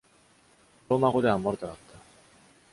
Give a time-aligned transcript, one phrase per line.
[0.89, 1.99] ローマ語ではモルタだった。